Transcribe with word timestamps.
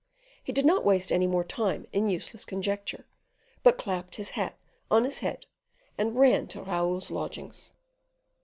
He 0.43 0.51
did 0.51 0.65
not 0.65 0.83
waste 0.83 1.11
any 1.11 1.27
more 1.27 1.43
time 1.43 1.85
in 1.93 2.07
useless 2.07 2.43
conjecture, 2.43 3.05
but 3.61 3.77
clapped 3.77 4.15
his 4.15 4.31
hat 4.31 4.57
on 4.89 5.03
his 5.03 5.19
head, 5.19 5.45
and 5.95 6.17
ran 6.17 6.47
to 6.47 6.63
Raoul's 6.63 7.11
lodgings. 7.11 7.73